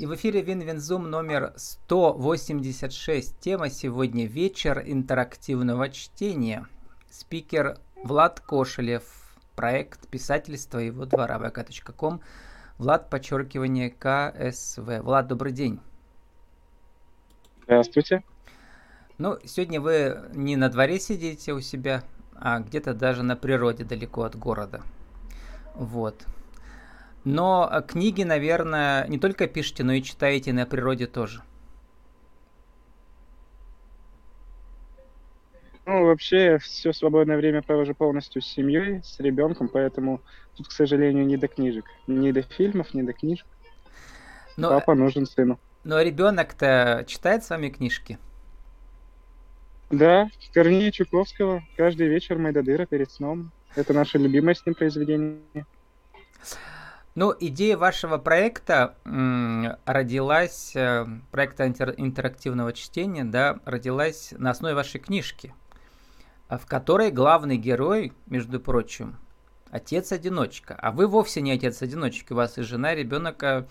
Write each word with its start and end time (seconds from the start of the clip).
И 0.00 0.06
в 0.06 0.14
эфире 0.14 0.40
WinWin 0.40 0.82
Zoom 0.82 1.10
номер 1.10 1.52
186. 1.56 3.38
Тема 3.38 3.68
сегодня 3.68 4.24
«Вечер 4.24 4.82
интерактивного 4.82 5.90
чтения». 5.90 6.66
Спикер 7.10 7.76
Влад 8.02 8.40
Кошелев, 8.40 9.04
проект 9.56 10.08
писательства 10.08 10.78
«Его 10.78 11.04
двора» 11.04 11.36
vk.com. 11.36 12.22
vlad, 12.78 13.10
подчеркивание 13.10 13.90
ksv. 13.90 15.02
Влад, 15.02 15.26
добрый 15.26 15.52
день. 15.52 15.80
Здравствуйте. 17.64 18.24
Ну, 19.18 19.36
сегодня 19.44 19.82
вы 19.82 20.18
не 20.32 20.56
на 20.56 20.70
дворе 20.70 20.98
сидите 20.98 21.52
у 21.52 21.60
себя, 21.60 22.04
а 22.36 22.60
где-то 22.60 22.94
даже 22.94 23.22
на 23.22 23.36
природе, 23.36 23.84
далеко 23.84 24.22
от 24.22 24.34
города. 24.34 24.80
Вот. 25.74 26.24
Но 27.24 27.68
э, 27.70 27.82
книги, 27.82 28.22
наверное, 28.22 29.06
не 29.08 29.18
только 29.18 29.46
пишете, 29.46 29.84
но 29.84 29.92
и 29.92 30.02
читаете 30.02 30.52
на 30.52 30.66
природе 30.66 31.06
тоже. 31.06 31.42
Ну, 35.86 36.06
вообще, 36.06 36.58
все 36.58 36.92
свободное 36.92 37.36
время 37.36 37.62
провожу 37.62 37.94
полностью 37.94 38.42
с 38.42 38.46
семьей, 38.46 39.02
с 39.02 39.18
ребенком, 39.18 39.68
поэтому 39.68 40.20
тут, 40.56 40.68
к 40.68 40.72
сожалению, 40.72 41.26
не 41.26 41.36
до 41.36 41.48
книжек. 41.48 41.84
Не 42.06 42.32
до 42.32 42.42
фильмов, 42.42 42.94
не 42.94 43.02
до 43.02 43.12
книжек. 43.12 43.46
Но, 44.56 44.68
Папа 44.68 44.94
нужен 44.94 45.26
сыну. 45.26 45.58
Но 45.84 46.00
ребенок-то 46.00 47.04
читает 47.08 47.44
с 47.44 47.50
вами 47.50 47.70
книжки? 47.70 48.18
Да, 49.90 50.28
Корнея 50.54 50.92
Чуковского. 50.92 51.64
Каждый 51.76 52.08
вечер 52.08 52.38
Майдадыра 52.38 52.86
перед 52.86 53.10
сном. 53.10 53.50
Это 53.74 53.92
наше 53.92 54.18
любимое 54.18 54.54
с 54.54 54.64
ним 54.64 54.74
произведение. 54.74 55.66
Ну, 57.16 57.34
идея 57.40 57.76
вашего 57.76 58.18
проекта 58.18 58.94
родилась, 59.84 60.76
э, 60.76 61.06
проекта 61.32 61.66
интерактивного 61.66 62.72
чтения, 62.72 63.24
да, 63.24 63.58
родилась 63.64 64.32
на 64.38 64.50
основе 64.50 64.76
вашей 64.76 65.00
книжки, 65.00 65.52
а 66.46 66.56
в 66.56 66.66
которой 66.66 67.10
главный 67.10 67.56
герой, 67.56 68.12
между 68.26 68.60
прочим, 68.60 69.16
отец-одиночка. 69.72 70.76
А 70.80 70.92
вы 70.92 71.08
вовсе 71.08 71.40
не 71.40 71.50
отец-одиночка, 71.50 72.32
у 72.32 72.36
вас 72.36 72.58
и 72.58 72.62
жена, 72.62 72.94
ребенок, 72.94 73.42
э, 73.42 73.66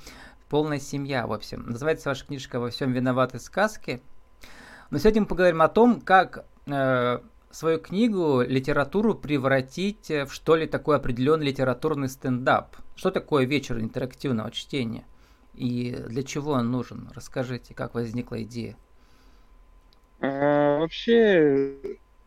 полная 0.50 0.80
семья, 0.80 1.26
в 1.26 1.32
общем. 1.32 1.64
Называется 1.66 2.10
ваша 2.10 2.26
книжка 2.26 2.60
«Во 2.60 2.70
всем 2.70 2.92
виноваты 2.92 3.40
сказки». 3.40 4.02
Но 4.90 4.98
сегодня 4.98 5.22
мы 5.22 5.28
поговорим 5.28 5.62
о 5.62 5.70
том, 5.70 6.02
как 6.02 6.46
э, 6.66 7.20
свою 7.52 7.80
книгу, 7.80 8.42
литературу 8.42 9.16
превратить 9.16 10.10
в 10.10 10.30
что 10.30 10.58
ли 10.58 10.68
такой 10.68 10.98
определенный 10.98 11.46
литературный 11.46 12.10
стендап. 12.10 12.76
Что 13.00 13.12
такое 13.12 13.46
вечер 13.46 13.80
интерактивного 13.80 14.52
чтения? 14.52 15.06
И 15.54 15.96
для 16.10 16.22
чего 16.22 16.52
он 16.52 16.70
нужен? 16.70 17.08
Расскажите, 17.16 17.74
как 17.74 17.94
возникла 17.94 18.44
идея. 18.44 18.76
А, 20.20 20.80
вообще, 20.80 21.78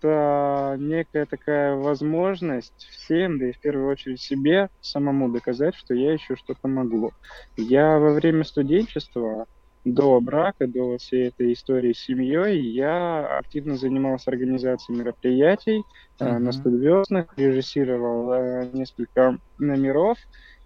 это 0.01 0.77
некая 0.79 1.27
такая 1.27 1.75
возможность 1.77 2.89
всем, 2.91 3.39
да 3.39 3.51
и 3.51 3.53
в 3.53 3.59
первую 3.59 3.87
очередь 3.87 4.23
себе, 4.23 4.71
самому 4.81 5.31
доказать, 5.31 5.75
что 5.75 5.93
я 5.93 6.15
еще 6.15 6.37
что-то 6.37 6.67
могу. 6.69 7.13
Я 7.59 7.99
во 7.99 8.15
время 8.15 8.43
студенчества 8.43 9.47
до 9.85 10.23
брака, 10.23 10.67
до 10.67 10.97
всей 10.97 11.29
этой 11.29 11.53
истории 11.53 11.93
с 11.93 11.99
семьей, 11.99 12.59
я 12.61 13.39
активно 13.39 13.77
занимался 13.77 14.31
организацией 14.31 14.97
мероприятий 14.97 15.83
uh-huh. 16.19 16.39
на 16.39 16.53
студвездных, 16.53 17.27
режиссировал 17.37 18.33
э, 18.33 18.71
несколько 18.73 19.39
номеров. 19.59 20.17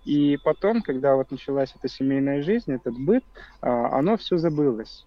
И 0.07 0.39
потом, 0.43 0.83
когда 0.83 1.17
вот 1.17 1.31
началась 1.31 1.75
эта 1.77 1.89
семейная 1.89 2.43
жизнь, 2.43 2.73
этот 2.73 2.95
быт, 2.99 3.25
э, 3.63 3.69
оно 3.69 4.17
все 4.17 4.39
забылось. 4.39 5.07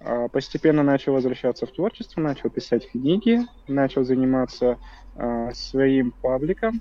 Э, 0.00 0.28
постепенно 0.32 0.82
начал 0.82 1.12
возвращаться 1.12 1.66
в 1.66 1.72
творчество, 1.72 2.20
начал 2.20 2.48
писать 2.48 2.88
книги, 2.90 3.40
начал 3.68 4.04
заниматься 4.04 4.78
э, 5.16 5.50
своим 5.52 6.12
пабликом, 6.12 6.80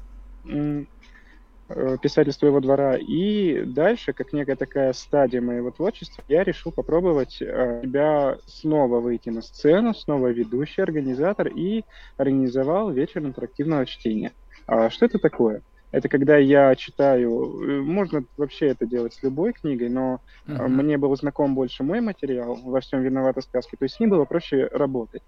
Э, 1.67 1.97
писательства 1.99 2.45
его 2.45 2.59
двора. 2.59 2.95
И 2.95 3.63
дальше, 3.65 4.13
как 4.13 4.33
некая 4.33 4.55
такая 4.55 4.93
стадия 4.93 5.41
моего 5.41 5.71
творчества, 5.71 6.23
я 6.27 6.43
решил 6.43 6.71
попробовать 6.71 7.31
себя 7.31 8.37
снова 8.45 8.99
выйти 8.99 9.29
на 9.29 9.41
сцену, 9.41 9.95
снова 9.95 10.27
ведущий, 10.27 10.81
организатор, 10.81 11.47
и 11.47 11.83
организовал 12.17 12.91
вечер 12.91 13.21
интерактивного 13.23 13.85
чтения. 13.87 14.33
А 14.67 14.91
что 14.91 15.07
это 15.07 15.17
такое? 15.17 15.63
Это 15.95 16.09
когда 16.09 16.35
я 16.35 16.75
читаю, 16.75 17.31
э, 17.63 17.81
можно 17.81 18.25
вообще 18.35 18.67
это 18.67 18.85
делать 18.85 19.13
с 19.13 19.23
любой 19.23 19.53
книгой, 19.53 19.87
но 19.87 20.19
uh-huh. 20.45 20.67
мне 20.67 20.97
был 20.97 21.15
знаком 21.15 21.55
больше 21.55 21.83
мой 21.83 22.01
материал, 22.01 22.59
во 22.65 22.81
всем 22.81 23.01
виновата 23.01 23.39
сказка, 23.39 23.77
то 23.77 23.85
есть 23.85 23.95
с 23.95 23.99
ним 24.01 24.09
было 24.09 24.25
проще 24.25 24.67
работать. 24.73 25.23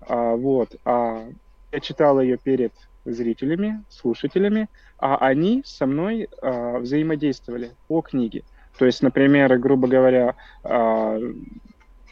А, 0.00 0.34
вот, 0.34 0.74
а 0.86 1.28
я 1.70 1.80
читал 1.80 2.18
ее 2.18 2.38
перед 2.38 2.72
зрителями, 3.04 3.84
слушателями, 3.90 4.70
а 4.98 5.18
они 5.18 5.62
со 5.66 5.84
мной 5.84 6.30
а, 6.40 6.78
взаимодействовали 6.78 7.72
по 7.86 8.00
книге. 8.00 8.42
То 8.78 8.86
есть, 8.86 9.02
например, 9.02 9.58
грубо 9.58 9.86
говоря, 9.86 10.34
а, 10.64 11.20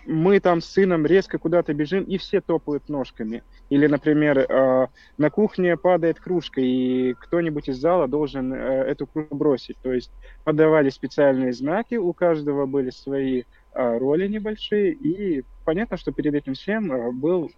мы 0.07 0.41
там 0.41 0.61
с 0.61 0.67
сыном 0.67 1.07
резко 1.07 1.39
куда-то 1.39 1.73
бежим, 1.75 2.05
и 2.05 2.19
все 2.19 2.41
топают 2.41 2.89
ножками. 2.89 3.43
Или, 3.71 3.87
например, 3.87 4.39
э, 4.39 4.87
на 5.19 5.31
кухне 5.31 5.77
падает 5.77 6.21
кружка, 6.21 6.61
и 6.61 7.15
кто-нибудь 7.15 7.69
из 7.69 7.79
зала 7.79 8.09
должен 8.09 8.53
э, 8.53 8.57
эту 8.57 9.07
кружку 9.07 9.35
бросить. 9.35 9.77
То 9.83 9.93
есть 9.93 10.11
подавали 10.45 10.91
специальные 10.91 11.53
знаки, 11.53 11.95
у 11.97 12.13
каждого 12.13 12.67
были 12.67 12.91
свои 12.91 13.43
э, 13.73 13.99
роли 13.99 14.27
небольшие, 14.29 14.93
и 14.93 15.45
понятно, 15.65 15.97
что 15.97 16.13
перед 16.13 16.35
этим 16.35 16.55
всем 16.55 17.19
был 17.19 17.51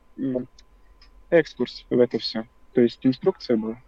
экскурс 1.31 1.87
в 1.91 1.99
это 1.99 2.19
все. 2.19 2.47
То 2.73 2.81
есть 2.81 3.05
инструкция 3.05 3.57
была. 3.57 3.79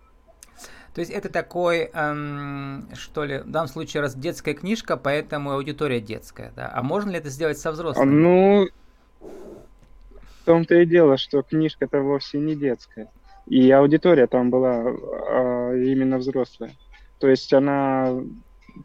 То 0.95 1.01
есть 1.01 1.13
это 1.13 1.29
такой, 1.29 1.91
эм, 1.93 2.89
что 2.95 3.25
ли, 3.25 3.39
в 3.39 3.51
данном 3.51 3.69
случае 3.69 4.01
раз 4.01 4.17
детская 4.17 4.55
книжка, 4.55 4.97
поэтому 4.97 5.53
аудитория 5.53 6.01
детская, 6.01 6.53
да? 6.57 6.71
А 6.75 6.83
можно 6.83 7.11
ли 7.11 7.19
это 7.19 7.29
сделать 7.29 7.59
со 7.59 7.71
взрослыми? 7.71 8.11
Ну, 8.11 8.69
в 9.21 10.45
том-то 10.45 10.75
и 10.77 10.87
дело, 10.87 11.17
что 11.17 11.43
книжка-то 11.43 12.01
вовсе 12.01 12.39
не 12.39 12.57
детская. 12.57 13.09
И 13.47 13.71
аудитория 13.71 14.27
там 14.27 14.51
была 14.51 14.83
э, 14.83 15.83
именно 15.85 16.19
взрослая. 16.19 16.73
То 17.19 17.29
есть 17.29 17.53
она... 17.53 18.15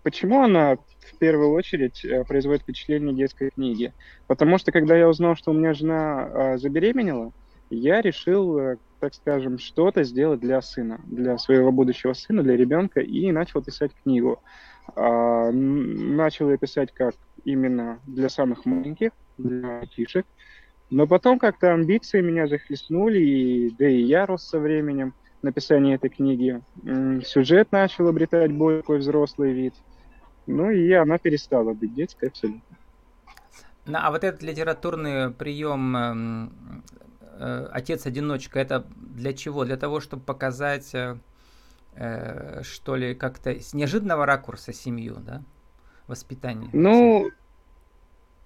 Почему 0.03 0.43
она 0.43 0.75
в 0.75 1.17
первую 1.19 1.51
очередь 1.51 2.03
э, 2.05 2.23
производит 2.23 2.63
впечатление 2.63 3.13
детской 3.13 3.49
книги? 3.49 3.93
Потому 4.27 4.57
что 4.57 4.71
когда 4.71 4.95
я 4.95 5.09
узнал, 5.09 5.35
что 5.35 5.51
у 5.51 5.53
меня 5.53 5.73
жена 5.73 6.29
э, 6.31 6.57
забеременела, 6.57 7.31
я 7.69 8.01
решил, 8.01 8.57
э, 8.57 8.77
так 9.03 9.13
скажем, 9.13 9.57
что-то 9.57 10.03
сделать 10.03 10.39
для 10.39 10.61
сына, 10.61 11.01
для 11.03 11.37
своего 11.37 11.73
будущего 11.73 12.13
сына, 12.13 12.41
для 12.41 12.55
ребенка, 12.55 13.01
и 13.01 13.33
начал 13.33 13.61
писать 13.61 13.91
книгу. 14.01 14.41
А, 14.95 15.51
начал 15.51 16.49
я 16.49 16.57
писать 16.57 16.93
как 16.93 17.15
именно 17.43 17.99
для 18.07 18.29
самых 18.29 18.65
маленьких, 18.65 19.11
для 19.37 19.81
детишек, 19.81 20.25
но 20.89 21.05
потом 21.05 21.37
как-то 21.37 21.73
амбиции 21.73 22.21
меня 22.21 22.47
захлестнули, 22.47 23.19
и, 23.19 23.75
да 23.75 23.89
и 23.89 24.03
я 24.03 24.25
рос 24.25 24.47
со 24.47 24.57
временем 24.57 25.15
написания 25.41 25.95
этой 25.95 26.09
книги. 26.09 26.61
Сюжет 27.25 27.73
начал 27.73 28.07
обретать 28.07 28.53
более 28.53 28.83
такой 28.83 28.99
взрослый 28.99 29.51
вид. 29.51 29.73
Ну 30.47 30.71
и 30.71 30.93
она 30.93 31.17
перестала 31.17 31.73
быть 31.73 31.93
детской 31.93 32.29
абсолютно. 32.29 32.77
А 33.85 34.11
вот 34.11 34.23
этот 34.23 34.41
литературный 34.43 35.31
прием 35.31 35.97
эм, 35.97 36.83
отец-одиночка, 37.71 38.59
это 38.59 38.85
для 38.95 39.33
чего? 39.33 39.65
Для 39.65 39.77
того, 39.77 39.99
чтобы 39.99 40.23
показать, 40.23 40.93
э, 40.93 41.17
э, 41.95 42.61
что 42.63 42.95
ли, 42.95 43.15
как-то 43.15 43.51
с 43.51 43.73
неожиданного 43.73 44.25
ракурса 44.25 44.73
семью, 44.73 45.17
да? 45.17 45.43
Воспитание. 46.07 46.69
Ну, 46.73 47.31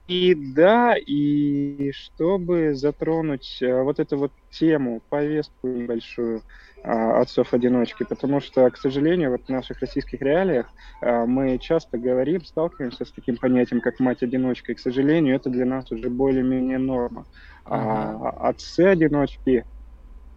и 0.07 0.33
да, 0.35 0.95
и 0.95 1.91
чтобы 1.91 2.73
затронуть 2.73 3.59
вот 3.61 3.99
эту 3.99 4.17
вот 4.17 4.31
тему, 4.51 5.01
повестку 5.09 5.67
небольшую 5.67 6.43
а, 6.83 7.19
отцов-одиночки, 7.21 8.03
потому 8.03 8.39
что, 8.39 8.69
к 8.69 8.77
сожалению, 8.77 9.31
вот 9.31 9.45
в 9.45 9.49
наших 9.49 9.79
российских 9.81 10.21
реалиях 10.21 10.67
а, 11.01 11.25
мы 11.25 11.57
часто 11.59 11.97
говорим, 11.97 12.45
сталкиваемся 12.45 13.03
с 13.03 13.11
таким 13.11 13.35
понятием, 13.37 13.81
как 13.81 13.99
мать-одиночка, 13.99 14.71
и, 14.71 14.75
к 14.75 14.79
сожалению, 14.79 15.35
это 15.35 15.49
для 15.49 15.65
нас 15.65 15.91
уже 15.91 16.09
более-менее 16.09 16.77
норма. 16.77 17.25
А 17.65 18.29
отцы-одиночки 18.49 19.65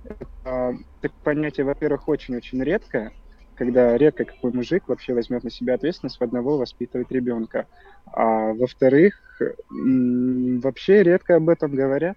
это 0.02 0.80
понятие, 1.22 1.64
во-первых, 1.64 2.08
очень-очень 2.08 2.62
редкое, 2.62 3.12
когда 3.60 3.94
редко 3.98 4.24
какой 4.24 4.52
мужик 4.52 4.88
вообще 4.88 5.12
возьмет 5.12 5.44
на 5.44 5.50
себя 5.50 5.74
ответственность 5.74 6.18
в 6.18 6.24
одного 6.24 6.56
воспитывать 6.56 7.10
ребенка. 7.10 7.66
А 8.06 8.54
во-вторых, 8.54 9.20
вообще 9.68 11.02
редко 11.02 11.36
об 11.36 11.50
этом 11.50 11.74
говорят. 11.74 12.16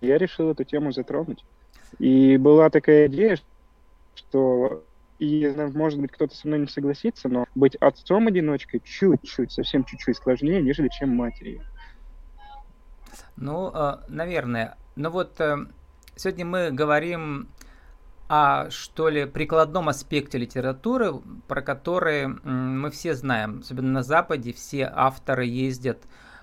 Я 0.00 0.16
решил 0.16 0.50
эту 0.50 0.64
тему 0.64 0.92
затронуть. 0.92 1.44
И 1.98 2.38
была 2.38 2.70
такая 2.70 3.06
идея, 3.08 3.36
что 4.14 4.82
и, 5.18 5.52
может 5.74 6.00
быть, 6.00 6.10
кто-то 6.10 6.34
со 6.34 6.46
мной 6.46 6.60
не 6.60 6.68
согласится, 6.68 7.28
но 7.28 7.44
быть 7.54 7.76
отцом-одиночкой 7.76 8.80
чуть-чуть, 8.82 9.52
совсем 9.52 9.84
чуть-чуть 9.84 10.16
сложнее, 10.16 10.62
нежели 10.62 10.88
чем 10.88 11.14
матерью. 11.14 11.60
Ну, 13.36 13.70
э, 13.74 13.98
наверное. 14.08 14.78
Ну 14.96 15.10
вот 15.10 15.38
э, 15.38 15.66
сегодня 16.16 16.46
мы 16.46 16.70
говорим 16.70 17.50
о, 18.28 18.68
что 18.70 19.08
ли, 19.08 19.24
прикладном 19.24 19.88
аспекте 19.88 20.38
литературы, 20.38 21.14
про 21.46 21.62
который 21.62 22.26
мы 22.26 22.90
все 22.90 23.14
знаем. 23.14 23.60
Особенно 23.60 23.90
на 23.90 24.02
Западе 24.02 24.52
все 24.52 24.90
авторы 24.94 25.46
ездят 25.46 26.02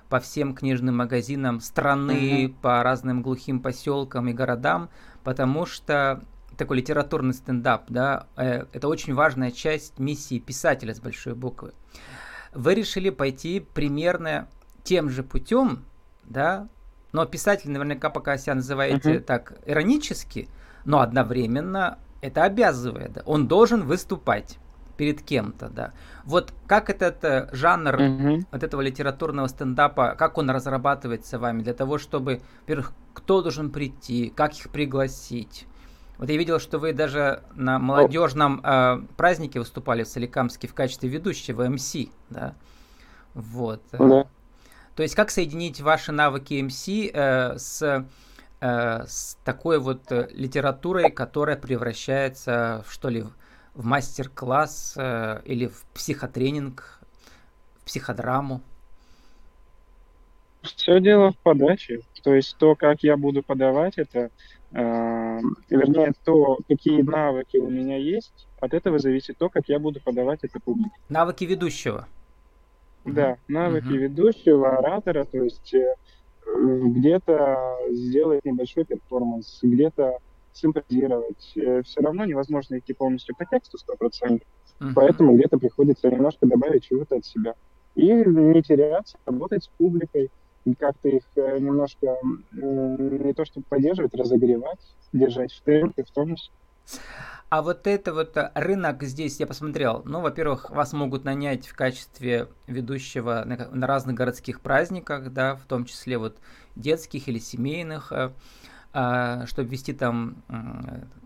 по 0.10 0.20
всем 0.20 0.56
книжным 0.56 0.98
магазинам 0.98 1.60
страны, 1.62 2.46
mm-hmm. 2.46 2.56
по 2.62 2.84
разным 2.84 3.22
глухим 3.22 3.60
поселкам 3.60 4.28
и 4.30 4.34
городам, 4.34 4.90
потому 5.24 5.66
что 5.66 6.24
такой 6.58 6.78
литературный 6.78 7.34
стендап, 7.34 7.86
да, 7.90 8.28
э, 8.38 8.66
это 8.72 8.88
очень 8.88 9.14
важная 9.14 9.52
часть 9.52 10.00
миссии 10.00 10.40
писателя 10.40 10.94
с 10.94 11.00
большой 11.00 11.36
буквы. 11.36 11.74
Вы 12.54 12.76
решили 12.76 13.10
пойти 13.10 13.60
примерно 13.60 14.48
тем 14.84 15.10
же 15.10 15.24
путем, 15.24 15.84
да, 16.24 16.68
но 17.12 17.26
писатель 17.26 17.72
наверняка 17.72 18.10
пока 18.10 18.38
себя 18.38 18.56
называете 18.56 19.16
uh-huh. 19.16 19.20
так 19.20 19.60
иронически, 19.66 20.48
но 20.86 21.02
одновременно 21.02 21.98
это 22.22 22.44
обязывает. 22.44 23.22
Он 23.26 23.48
должен 23.48 23.84
выступать 23.84 24.58
перед 24.98 25.22
кем-то, 25.22 25.70
да. 25.70 25.92
Вот 26.24 26.54
как 26.68 26.90
этот 26.90 27.24
э, 27.24 27.50
жанр 27.52 27.96
uh-huh. 27.96 28.46
вот 28.52 28.64
этого 28.64 28.82
литературного 28.82 29.48
стендапа, 29.48 30.16
как 30.18 30.38
он 30.38 30.50
разрабатывается 30.50 31.38
вами 31.38 31.64
для 31.64 31.74
того, 31.74 31.98
чтобы, 31.98 32.42
во-первых, 32.62 32.94
кто 33.14 33.42
должен 33.42 33.72
прийти, 33.72 34.32
как 34.34 34.54
их 34.54 34.70
пригласить, 34.70 35.68
вот 36.18 36.30
я 36.30 36.38
видел, 36.38 36.60
что 36.60 36.80
вы 36.80 36.94
даже 36.94 37.44
на 37.56 37.78
молодежном 37.78 38.62
э, 38.64 39.02
празднике 39.18 39.60
выступали 39.60 40.04
в 40.04 40.08
Соликамске 40.08 40.68
в 40.68 40.74
качестве 40.74 41.10
ведущего 41.10 41.68
МС, 41.68 41.96
да? 42.30 42.56
Вот. 43.34 43.82
Да. 43.92 44.28
То 44.96 45.04
есть 45.04 45.14
как 45.14 45.30
соединить 45.30 45.82
ваши 45.82 46.14
навыки 46.14 46.62
МС 46.62 46.88
э, 46.88 47.58
с, 47.58 48.06
э, 48.66 49.06
с 49.08 49.38
такой 49.44 49.80
вот 49.80 50.12
э, 50.12 50.28
литературой, 50.32 51.12
которая 51.12 51.58
превращается 51.58 52.84
в 52.88 52.92
что 52.92 53.10
ли 53.10 53.24
в 53.74 53.86
мастер-класс 53.86 54.96
э, 54.98 55.42
или 55.46 55.68
в 55.68 55.84
психотренинг, 55.94 57.00
в 57.82 57.86
психодраму? 57.86 58.62
Все 60.62 61.00
дело 61.00 61.32
в 61.32 61.38
подаче. 61.38 62.02
То 62.24 62.34
есть 62.34 62.58
то, 62.58 62.76
как 62.76 63.04
я 63.04 63.18
буду 63.18 63.44
подавать 63.44 63.98
это, 63.98 64.32
э, 64.72 65.40
вернее, 65.70 66.14
то, 66.24 66.58
какие 66.68 67.02
навыки 67.02 67.58
у 67.58 67.70
меня 67.70 67.98
есть, 67.98 68.48
от 68.60 68.74
этого 68.74 68.98
зависит 68.98 69.38
то, 69.38 69.50
как 69.50 69.70
я 69.70 69.78
буду 69.78 70.02
подавать 70.02 70.40
это 70.44 70.60
публике. 70.60 70.96
Навыки 71.10 71.44
ведущего. 71.44 72.08
Да, 73.04 73.38
навыки 73.48 73.86
uh-huh. 73.86 73.98
ведущего, 73.98 74.78
оратора, 74.80 75.26
то 75.26 75.38
есть 75.38 75.76
э, 75.76 75.94
где-то 76.46 77.78
сделать 77.90 78.46
небольшой 78.46 78.86
перформанс, 78.86 79.60
где-то 79.62 80.20
симпровизировать. 80.54 81.52
Э, 81.56 81.82
все 81.84 82.02
равно 82.02 82.26
невозможно 82.26 82.80
идти 82.80 82.94
полностью 82.94 83.36
по 83.36 83.46
тексту 83.46 83.78
100%, 83.78 84.42
uh-huh. 84.80 84.92
поэтому 84.96 85.36
где-то 85.36 85.58
приходится 85.58 86.10
немножко 86.10 86.46
добавить 86.46 86.86
чего-то 86.86 87.18
от 87.18 87.26
себя. 87.26 87.56
И 87.96 88.08
не 88.08 88.62
теряться, 88.62 89.18
работать 89.26 89.64
с 89.64 89.68
публикой, 89.68 90.30
как-то 90.80 91.10
их 91.10 91.24
э, 91.36 91.60
немножко 91.60 92.18
не 92.52 93.34
то 93.34 93.46
чтобы 93.46 93.66
поддерживать, 93.70 94.16
разогревать, 94.16 94.80
держать 95.14 95.52
в 95.54 95.62
темпе, 95.62 96.04
в 96.04 96.12
тонусе. 96.12 96.52
А 97.50 97.62
вот 97.62 97.86
это 97.88 98.14
вот 98.14 98.36
э, 98.38 98.52
рынок 98.56 99.04
здесь, 99.04 99.40
я 99.40 99.48
посмотрел, 99.48 100.02
ну, 100.06 100.20
во-первых, 100.20 100.72
вас 100.72 100.94
могут 100.94 101.24
нанять 101.24 101.68
в 101.68 101.76
качестве 101.76 102.50
ведущего 102.68 103.44
на, 103.46 103.70
на 103.70 103.88
разных 103.88 104.16
городских 104.16 104.62
праздниках, 104.62 105.32
да, 105.32 105.56
в 105.56 105.62
том 105.66 105.86
числе 105.86 106.18
вот 106.18 106.38
детских 106.76 107.28
или 107.28 107.40
семейных, 107.40 108.12
э, 108.12 108.32
а, 108.98 109.46
чтобы 109.46 109.70
вести 109.70 109.92
там 109.92 110.38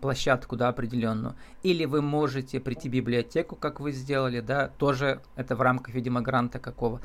площадку, 0.00 0.56
да, 0.56 0.68
определенную. 0.68 1.36
Или 1.62 1.84
вы 1.84 2.02
можете 2.02 2.58
прийти 2.58 2.88
в 2.88 2.92
библиотеку, 2.92 3.54
как 3.54 3.78
вы 3.78 3.92
сделали, 3.92 4.40
да, 4.40 4.68
тоже 4.68 5.22
это 5.36 5.54
в 5.54 5.60
рамках, 5.60 5.94
видимо, 5.94 6.20
гранта 6.20 6.58
какого. 6.58 7.00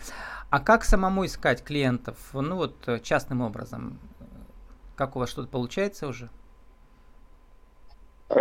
А 0.49 0.59
как 0.59 0.83
самому 0.83 1.25
искать 1.25 1.63
клиентов? 1.63 2.17
Ну 2.33 2.55
вот 2.55 2.87
э, 2.87 2.99
частным 2.99 3.41
образом. 3.41 3.99
Как 4.95 5.15
у 5.15 5.19
вас 5.19 5.29
что-то 5.29 5.47
получается 5.47 6.07
уже? 6.07 6.29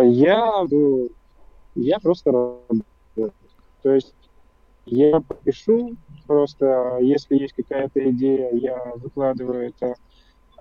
Я, 0.01 0.65
я 1.75 1.99
просто 1.99 2.59
То 3.83 3.93
есть 3.93 4.13
я 4.85 5.21
пишу, 5.43 5.95
просто 6.27 6.99
если 7.01 7.35
есть 7.35 7.53
какая-то 7.53 8.09
идея, 8.11 8.51
я 8.53 8.93
выкладываю 8.95 9.69
это 9.69 9.95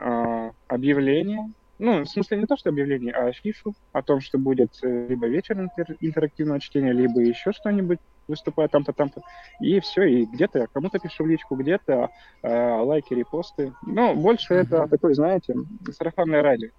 а, 0.00 0.50
объявление, 0.68 1.50
ну, 1.78 2.02
в 2.02 2.08
смысле 2.08 2.38
не 2.38 2.46
то, 2.46 2.56
что 2.56 2.70
объявление, 2.70 3.12
а 3.12 3.26
афишу 3.26 3.74
о 3.92 4.02
том, 4.02 4.20
что 4.20 4.38
будет 4.38 4.70
э, 4.82 5.06
либо 5.08 5.26
вечер 5.26 5.58
интер- 5.58 5.96
интерактивного 6.00 6.60
чтения, 6.60 6.92
либо 6.92 7.20
еще 7.20 7.52
что-нибудь 7.52 7.98
выступает 8.28 8.70
там-то, 8.70 8.92
там-то. 8.92 9.22
И 9.60 9.80
все, 9.80 10.04
и 10.04 10.24
где-то 10.24 10.60
я 10.60 10.66
кому-то 10.68 11.00
пишу 11.00 11.24
в 11.24 11.26
личку, 11.26 11.56
где-то 11.56 12.10
э, 12.42 12.80
лайки, 12.80 13.12
репосты. 13.12 13.72
Ну, 13.82 14.14
больше 14.14 14.54
mm-hmm. 14.54 14.62
это 14.62 14.86
такой, 14.88 15.14
знаете, 15.14 15.54
сарафанное 15.90 16.42
радио. 16.42 16.70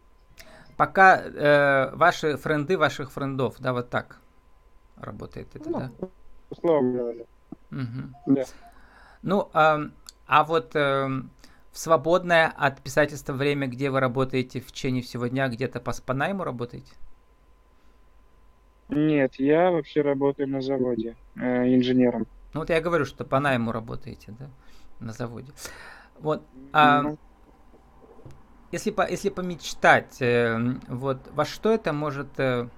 Пока 0.78 1.22
э, 1.22 1.96
ваши 1.96 2.38
френды 2.38 2.78
ваших 2.78 3.12
френдов, 3.12 3.56
да, 3.60 3.74
вот 3.74 3.90
так 3.90 4.20
работает 4.98 5.56
это, 5.56 5.70
ну, 5.70 5.80
да? 5.80 5.92
Условно 6.50 6.92
говоря. 6.92 7.24
Угу. 7.72 8.36
Да. 8.36 8.44
Ну, 9.22 9.50
а, 9.54 9.80
а 10.28 10.44
вот... 10.44 10.76
Э, 10.76 11.10
в 11.76 11.78
свободное 11.78 12.54
от 12.56 12.82
писательства 12.82 13.34
время, 13.34 13.68
где 13.68 13.90
вы 13.90 14.00
работаете 14.00 14.62
в 14.62 14.72
течение 14.72 15.04
всего 15.04 15.28
дня, 15.28 15.50
где-то 15.50 15.82
по, 15.82 15.92
по 16.06 16.14
найму 16.14 16.46
работаете? 16.46 16.94
Нет, 18.88 19.36
я 19.36 19.72
вообще 19.72 20.02
работаю 20.02 20.48
на 20.48 20.62
заводе 20.62 21.18
э, 21.36 21.76
инженером. 21.76 22.28
Ну 22.54 22.62
вот 22.62 22.70
я 22.70 22.80
говорю, 22.80 23.04
что 23.04 23.26
по 23.26 23.42
найму 23.42 23.74
работаете, 23.74 24.34
да, 24.40 24.50
на 25.02 25.12
заводе. 25.12 25.52
Вот. 26.20 26.44
А, 26.72 27.02
ну. 27.02 27.18
Если, 28.72 28.92
по, 28.92 29.10
если 29.10 29.30
помечтать, 29.30 30.22
э, 30.22 30.58
вот 30.88 31.30
во 31.34 31.46
что 31.46 31.72
это 31.72 31.94
может, 31.94 32.40
э, 32.40 32.70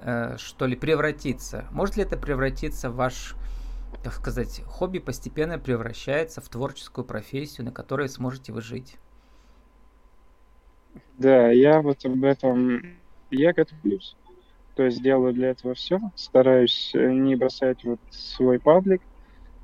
э, 0.00 0.36
что 0.38 0.66
ли, 0.66 0.76
превратиться? 0.76 1.66
Может 1.70 1.96
ли 1.96 2.02
это 2.02 2.16
превратиться 2.16 2.90
в 2.90 2.96
ваш 2.96 3.34
так 4.02 4.12
сказать, 4.12 4.62
хобби 4.66 4.98
постепенно 4.98 5.58
превращается 5.58 6.40
в 6.40 6.48
творческую 6.48 7.04
профессию, 7.04 7.64
на 7.64 7.72
которой 7.72 8.08
сможете 8.08 8.52
вы 8.52 8.60
жить. 8.60 8.96
Да, 11.16 11.50
я 11.50 11.80
вот 11.80 12.04
об 12.04 12.24
этом, 12.24 12.80
я 13.30 13.52
готовлюсь. 13.52 14.16
То 14.76 14.84
есть 14.84 15.02
делаю 15.02 15.32
для 15.32 15.50
этого 15.50 15.74
все, 15.74 15.98
стараюсь 16.14 16.92
э, 16.94 17.12
не 17.12 17.34
бросать 17.34 17.82
вот 17.82 17.98
свой 18.10 18.60
паблик, 18.60 19.02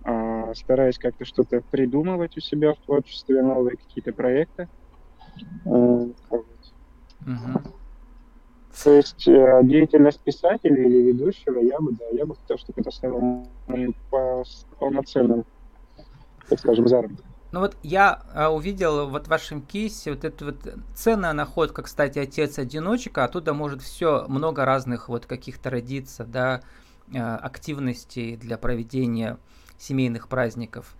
а 0.02 0.52
стараюсь 0.54 0.98
как-то 0.98 1.24
что-то 1.24 1.60
придумывать 1.70 2.36
у 2.36 2.40
себя 2.40 2.74
в 2.74 2.78
творчестве, 2.78 3.42
новые 3.42 3.76
какие-то 3.76 4.12
проекты. 4.12 4.68
Uh-huh. 5.64 7.62
То 8.82 8.92
есть 8.92 9.26
э, 9.28 9.60
деятельность 9.62 10.20
писателя 10.20 10.76
или 10.76 11.12
ведущего, 11.12 11.58
я 11.60 11.78
бы, 11.78 11.92
да, 11.92 12.04
я 12.12 12.26
бы 12.26 12.34
хотел, 12.34 12.58
чтобы 12.58 12.80
это 12.80 12.90
стало 12.90 13.46
полноценным, 14.78 15.44
так 16.48 16.58
скажем, 16.58 16.88
заработком. 16.88 17.24
Ну 17.52 17.60
вот 17.60 17.76
я 17.84 18.24
а, 18.34 18.50
увидел 18.50 19.08
вот 19.08 19.26
в 19.26 19.30
вашем 19.30 19.62
кейсе 19.62 20.10
вот 20.10 20.24
эту 20.24 20.46
вот 20.46 20.56
ценная 20.92 21.32
находка, 21.32 21.82
кстати, 21.82 22.18
отец-одиночка, 22.18 23.22
оттуда 23.22 23.54
может 23.54 23.80
все, 23.80 24.26
много 24.26 24.64
разных 24.64 25.08
вот 25.08 25.26
каких-то 25.26 25.70
родиться, 25.70 26.24
да, 26.24 26.62
а, 27.14 27.36
активностей 27.36 28.36
для 28.36 28.58
проведения 28.58 29.38
семейных 29.78 30.26
праздников. 30.26 30.96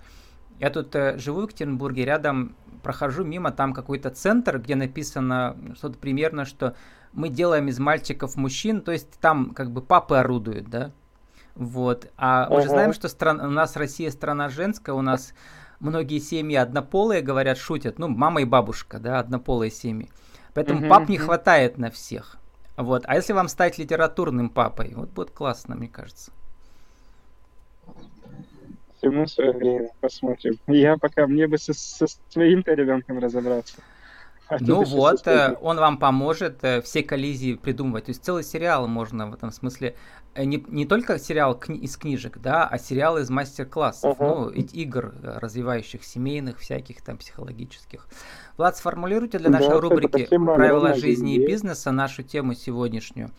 Я 0.61 0.71
тут 0.71 0.95
э, 0.95 1.19
живу 1.19 1.41
в 1.41 1.45
Екатеринбурге, 1.45 2.05
рядом 2.05 2.55
прохожу 2.85 3.25
мимо, 3.25 3.51
там 3.51 3.73
какой-то 3.73 4.11
центр, 4.11 4.61
где 4.61 4.77
написано 4.77 5.57
что-то 5.77 5.99
примерно, 5.99 6.45
что 6.45 6.77
мы 7.13 7.29
делаем 7.29 7.67
из 7.69 7.81
мальчиков 7.81 8.37
мужчин, 8.37 8.81
то 8.81 8.93
есть 8.93 9.19
там 9.21 9.51
как 9.51 9.73
бы 9.73 9.83
папы 9.83 10.17
орудуют, 10.17 10.69
да? 10.69 10.93
Вот. 11.57 12.11
А 12.17 12.49
мы 12.49 12.63
же 12.63 12.69
знаем, 12.69 12.93
что 12.93 13.09
стран... 13.09 13.41
у 13.41 13.51
нас 13.51 13.77
Россия 13.77 14.11
страна 14.11 14.49
женская, 14.49 14.93
у 14.93 15.03
нас 15.03 15.35
многие 15.81 16.19
семьи 16.19 16.57
однополые, 16.57 17.23
говорят, 17.23 17.59
шутят, 17.59 17.99
ну, 17.99 18.09
мама 18.09 18.43
и 18.43 18.45
бабушка, 18.45 18.99
да, 18.99 19.19
однополые 19.19 19.71
семьи. 19.71 20.11
Поэтому 20.53 20.81
uh-huh, 20.81 20.89
пап 20.89 21.09
не 21.09 21.19
хватает 21.19 21.79
на 21.79 21.91
всех. 21.91 22.37
Вот. 22.77 23.05
А 23.07 23.17
если 23.17 23.33
вам 23.33 23.49
стать 23.49 23.79
литературным 23.79 24.51
папой, 24.51 24.93
вот 24.95 25.11
будет 25.11 25.31
классно, 25.31 25.75
мне 25.77 25.89
кажется. 25.89 26.33
Всему 29.05 29.27
свое 29.27 29.53
время, 29.53 29.91
посмотрим. 30.01 30.59
Я 30.67 30.97
пока, 30.97 31.27
мне 31.27 31.47
бы 31.47 31.59
со, 31.59 31.75
со 31.75 32.07
своим-то 32.31 32.73
ребенком 32.73 33.19
разобраться. 33.19 33.77
А 34.47 34.59
ну 34.61 34.85
вот, 34.85 35.27
э, 35.27 35.57
он 35.63 35.79
вам 35.79 35.97
поможет 35.97 36.63
э, 36.65 36.83
все 36.83 37.03
коллизии 37.03 37.55
придумывать. 37.55 38.05
То 38.05 38.11
есть 38.11 38.23
целый 38.23 38.45
сериал 38.45 38.87
можно 38.87 39.27
в 39.31 39.33
этом 39.33 39.51
смысле. 39.51 39.97
Э, 40.35 40.45
не, 40.45 40.63
не 40.69 40.85
только 40.85 41.19
сериал 41.19 41.59
кни- 41.59 41.79
из 41.79 41.97
книжек, 41.97 42.37
да, 42.37 42.69
а 42.69 42.77
сериал 42.79 43.17
из 43.17 43.31
мастер-классов, 43.31 44.19
uh-huh. 44.19 44.51
ну, 44.51 44.51
игр, 44.51 45.15
развивающих 45.23 46.05
семейных, 46.05 46.59
всяких 46.59 47.01
там 47.01 47.17
психологических. 47.17 48.07
Влад, 48.59 48.77
сформулируйте 48.77 49.39
для 49.39 49.49
нашей 49.49 49.71
да, 49.71 49.81
рубрики 49.81 50.27
«Правила 50.27 50.93
жизни 50.93 51.37
и 51.37 51.47
бизнеса» 51.47 51.91
нашу 51.91 52.23
тему 52.23 52.53
сегодняшнюю. 52.53 53.31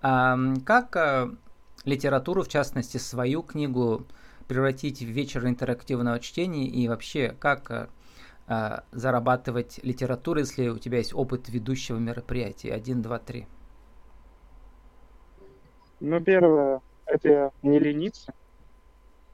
А, 0.00 0.38
как 0.64 0.96
литературу, 1.84 2.42
в 2.42 2.48
частности, 2.48 2.96
свою 2.96 3.42
книгу 3.42 4.06
превратить 4.46 5.00
в 5.00 5.06
вечер 5.06 5.46
интерактивного 5.46 6.20
чтения 6.20 6.66
и 6.66 6.88
вообще 6.88 7.34
как 7.38 7.90
э, 8.48 8.78
зарабатывать 8.92 9.80
литературу, 9.82 10.40
если 10.40 10.68
у 10.68 10.78
тебя 10.78 10.98
есть 10.98 11.14
опыт 11.14 11.48
ведущего 11.48 11.98
мероприятия? 11.98 12.72
Один, 12.72 13.02
два, 13.02 13.18
три. 13.18 13.46
Ну, 16.00 16.20
первое, 16.20 16.80
это 17.06 17.52
не 17.62 17.78
лениться. 17.78 18.34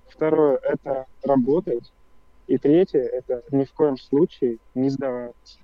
Второе, 0.09 0.57
это 0.59 1.07
работать. 1.23 1.93
И 2.47 2.59
третье, 2.59 3.00
это 3.00 3.43
ни 3.50 3.64
в 3.64 3.73
коем 3.73 3.97
случае 3.97 4.59
не 4.75 4.90
сдаваться. 4.90 5.59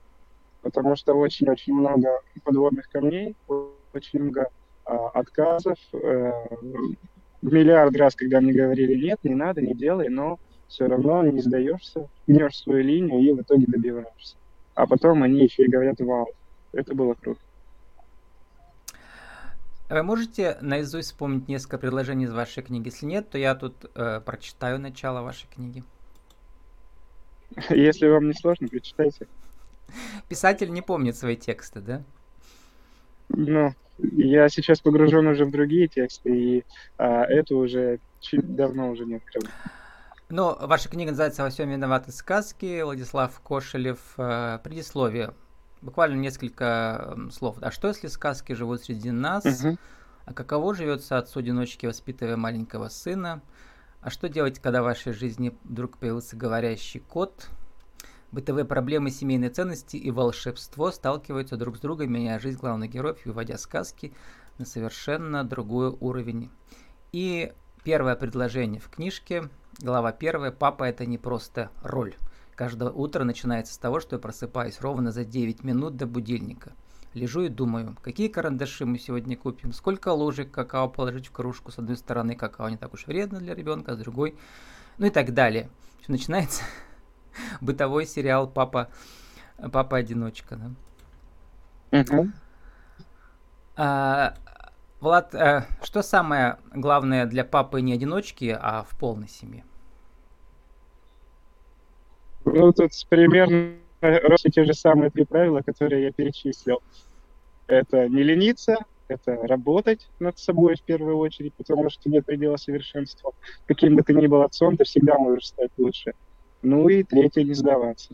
Потому 0.63 0.97
что 0.97 1.15
очень-очень 1.15 1.75
много 1.75 2.21
подводных 2.45 2.89
камней, 2.89 3.37
очень 3.49 4.23
много 4.23 4.49
а, 4.85 5.09
отказов. 5.09 5.79
Э, 5.93 6.33
миллиард 7.43 7.97
раз, 7.97 8.15
когда 8.15 8.41
мне 8.41 8.53
говорили, 8.53 8.95
нет, 8.95 9.21
не 9.23 9.35
надо, 9.35 9.61
не 9.63 9.75
делай, 9.75 10.09
но 10.09 10.39
все 10.69 10.87
равно 10.87 11.23
не 11.25 11.41
сдаешься, 11.41 12.09
гнешь 12.27 12.59
свою 12.59 12.83
линию 12.83 13.21
и 13.21 13.33
в 13.33 13.41
итоге 13.41 13.67
добиваешься. 13.67 14.37
А 14.75 14.87
потом 14.87 15.23
они 15.23 15.43
еще 15.43 15.65
и 15.65 15.71
говорят, 15.71 16.01
вау, 16.01 16.29
это 16.73 16.95
было 16.95 17.15
круто. 17.15 17.41
Вы 19.89 20.03
можете 20.03 20.59
наизусть 20.61 21.11
вспомнить 21.11 21.47
несколько 21.47 21.79
предложений 21.79 22.25
из 22.25 22.33
вашей 22.33 22.63
книги? 22.63 22.89
Если 22.89 23.07
нет, 23.07 23.31
то 23.31 23.39
я 23.39 23.55
тут 23.55 23.75
э, 23.95 24.21
прочитаю 24.21 24.81
начало 24.81 25.23
вашей 25.23 25.47
книги. 25.49 25.85
Если 27.71 28.09
вам 28.09 28.27
не 28.27 28.35
сложно, 28.35 28.67
прочитайте. 28.67 29.29
Писатель 30.29 30.73
не 30.73 30.83
помнит 30.83 31.17
свои 31.17 31.37
тексты, 31.37 31.81
да? 31.81 32.03
Ну, 33.29 33.73
я 33.99 34.49
сейчас 34.49 34.81
погружен 34.81 35.27
уже 35.27 35.45
в 35.45 35.51
другие 35.51 35.89
тексты, 35.89 36.31
и 36.31 36.65
а, 36.99 37.25
это 37.25 37.57
уже 37.57 38.01
чуть 38.21 38.55
давно 38.55 38.91
уже 38.91 39.05
не 39.05 39.17
открыл. 39.17 39.45
Ну, 40.29 40.57
ваша 40.61 40.89
книга 40.89 41.11
называется 41.11 41.43
«Во 41.43 41.51
всем 41.51 41.71
виноваты 41.71 42.11
сказки». 42.11 42.83
Владислав 42.83 43.41
Кошелев. 43.41 43.99
Э, 44.19 44.59
предисловие. 44.63 45.35
Буквально 45.83 46.17
несколько 46.17 47.17
слов. 47.31 47.59
А 47.61 47.71
что, 47.71 47.89
если 47.89 48.09
сказки 48.09 48.53
живут 48.53 48.83
среди 48.83 49.13
нас? 49.13 49.45
Угу. 49.45 49.77
А 50.25 50.33
каково 50.35 50.75
живется 50.75 51.17
отцу-одиночке, 51.17 51.87
воспитывая 51.87 52.37
маленького 52.37 52.89
сына? 52.89 53.41
А 54.01 54.11
что 54.11 54.29
делать, 54.29 54.59
когда 54.59 54.83
в 54.83 54.87
вашей 54.87 55.13
жизни 55.13 55.57
вдруг 55.63 55.99
появился 55.99 56.37
говорящий 56.37 56.99
кот? 56.99 57.49
Бытовые 58.37 58.67
проблемы, 58.67 59.11
семейные 59.11 59.49
ценности 59.49 59.97
и 59.97 60.11
волшебство 60.11 60.91
сталкиваются 60.91 61.57
друг 61.57 61.79
с 61.79 61.81
другом, 61.81 62.13
меняя 62.13 62.39
жизнь 62.39 62.59
главных 62.59 62.91
героев 62.91 63.25
и 63.25 63.31
вводя 63.31 63.57
сказки 63.57 64.13
на 64.59 64.67
совершенно 64.67 65.43
другой 65.43 65.89
уровень. 65.89 66.51
И 67.13 67.55
первое 67.83 68.15
предложение 68.15 68.79
в 68.79 68.91
книжке– 68.91 69.49
Глава 69.79 70.13
первая. 70.13 70.53
Папа 70.53 70.85
это 70.85 71.05
не 71.05 71.19
просто 71.19 71.71
роль. 71.83 72.15
Каждое 72.55 72.91
утро 72.91 73.25
начинается 73.25 73.75
с 73.75 73.79
того, 73.79 74.01
что 74.01 74.17
я 74.17 74.21
просыпаюсь 74.21 74.81
ровно 74.81 75.13
за 75.13 75.25
9 75.25 75.65
минут 75.65 75.97
до 75.97 76.07
будильника. 76.07 76.73
Лежу 77.13 77.43
и 77.43 77.49
думаю, 77.49 77.97
какие 78.03 78.29
карандаши 78.29 78.87
мы 78.87 78.99
сегодня 78.99 79.37
купим, 79.37 79.73
сколько 79.75 80.09
ложек 80.13 80.51
какао 80.51 80.89
положить 80.89 81.29
в 81.29 81.33
кружку. 81.33 81.73
С 81.73 81.79
одной 81.79 81.97
стороны, 81.97 82.37
какао 82.37 82.71
не 82.71 82.79
так 82.79 82.95
уж 82.95 83.07
вредно 83.07 83.39
для 83.39 83.55
ребенка, 83.55 83.95
с 83.95 83.99
другой, 83.99 84.35
ну 84.99 85.07
и 85.07 85.11
так 85.11 85.35
далее. 85.35 85.69
Начинается 86.09 86.63
бытовой 87.61 88.07
сериал 88.07 88.49
«Папа, 88.49 88.89
папа 89.73 89.99
одиночка». 89.99 90.57
Да? 90.57 90.71
А, 93.77 94.35
Влад, 95.01 95.35
э, 95.35 95.63
что 95.83 96.03
самое 96.03 96.57
главное 96.75 97.27
для 97.27 97.45
папы 97.45 97.83
не 97.83 97.93
одиночки, 97.93 98.57
а 98.59 98.83
в 98.83 98.99
полной 98.99 99.29
семье? 99.29 99.65
Ну, 102.45 102.73
тут 102.73 102.93
примерно 103.09 103.77
те 104.01 104.65
же 104.65 104.73
самые 104.73 105.11
три 105.11 105.25
правила, 105.25 105.61
которые 105.61 106.05
я 106.05 106.13
перечислил. 106.13 106.83
Это 107.67 108.09
не 108.09 108.23
лениться, 108.23 108.79
это 109.09 109.37
работать 109.47 110.09
над 110.19 110.39
собой 110.39 110.77
в 110.77 110.83
первую 110.83 111.19
очередь, 111.19 111.55
потому 111.55 111.91
что 111.91 112.09
нет 112.09 112.25
предела 112.25 112.57
совершенства. 112.57 113.33
Каким 113.67 113.97
бы 113.97 114.03
ты 114.03 114.15
ни 114.15 114.27
был 114.27 114.43
отцом, 114.43 114.77
ты 114.77 114.85
всегда 114.85 115.19
можешь 115.19 115.49
стать 115.49 115.71
лучше. 115.77 116.15
Ну 116.67 116.89
и 116.89 117.05
третье, 117.05 117.45
не 117.45 117.55
сдаваться. 117.55 118.13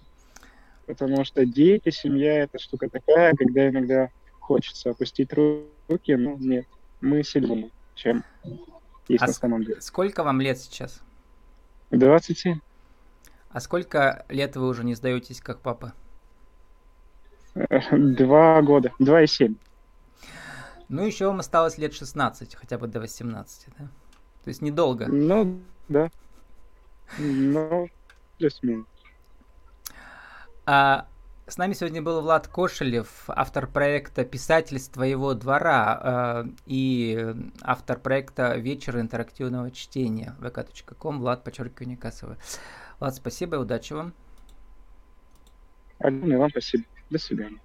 Потому 0.85 1.25
что 1.25 1.47
дети, 1.47 1.89
семья— 1.89 2.43
это 2.45 2.59
штука 2.59 2.91
такая, 2.91 3.35
когда 3.35 3.71
иногда 3.71 4.11
хочется 4.41 4.91
опустить 4.91 5.33
руки, 5.33 6.15
но 6.15 6.37
нет, 6.39 6.67
мы 7.01 7.23
сильнее, 7.23 7.71
чем 7.95 8.23
есть 9.09 9.23
а 9.23 9.29
на 9.29 9.33
самом 9.33 9.65
деле. 9.65 9.81
Сколько 9.81 10.23
вам 10.23 10.43
лет 10.43 10.59
сейчас? 10.59 11.01
27. 11.93 12.59
А 13.49 13.61
сколько 13.61 14.27
лет 14.29 14.55
вы 14.55 14.69
уже 14.69 14.85
не 14.85 14.97
сдаетесь 14.97 15.41
как 15.41 15.61
папа? 15.61 15.95
Два 17.91 18.61
года, 18.61 18.93
два 18.99 19.23
и 19.23 19.27
семь. 19.27 19.55
Ну, 20.91 21.07
еще 21.07 21.25
вам 21.25 21.41
осталось 21.41 21.79
лет 21.79 21.95
16, 21.95 22.55
хотя 22.55 22.77
бы 22.77 22.87
до 22.87 23.01
18, 23.01 23.69
да? 23.79 23.89
То 24.45 24.49
есть 24.49 24.61
недолго. 24.61 25.07
Ну, 25.07 25.59
да. 25.89 26.11
Ну, 27.19 27.89
плюс-минус. 28.43 28.87
А 30.67 31.07
с 31.47 31.59
нами 31.59 31.75
сегодня 31.75 32.03
был 32.03 32.23
Влад 32.23 32.49
Кошелев, 32.49 33.25
автор 33.29 33.69
проекта 33.69 34.25
«Писательство 34.25 35.05
его 35.05 35.35
двора» 35.35 36.45
э, 36.45 36.51
и 36.67 37.35
автор 37.63 38.01
проекта 38.01 38.57
«Вечер 38.57 38.99
интерактивного 38.99 39.71
чтения» 39.71 40.35
vk.com, 40.41 41.21
Влад, 41.21 41.45
подчеркивание 41.45 41.97
кассовое. 41.97 42.37
Влад, 42.99 43.15
спасибо 43.15 43.57
и 43.57 43.59
удачи 43.61 43.93
вам. 43.93 44.13
Огромное 46.01 46.39
вам 46.39 46.51
спасибо. 46.51 46.85
До 47.11 47.19
свидания. 47.19 47.59